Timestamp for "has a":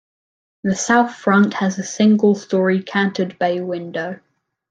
1.53-1.83